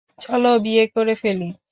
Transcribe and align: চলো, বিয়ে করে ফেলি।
চলো, 0.19 0.51
বিয়ে 0.59 0.83
করে 0.87 1.13
ফেলি। 1.15 1.49